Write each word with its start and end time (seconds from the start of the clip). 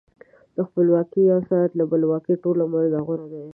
د 0.55 0.57
خپلواکۍ 0.67 1.21
یو 1.31 1.39
ساعت 1.49 1.71
له 1.79 1.83
بلواکۍ 1.91 2.35
ټول 2.43 2.57
عمر 2.65 2.83
نه 2.95 2.99
غوره 3.05 3.25
دی. 3.33 3.41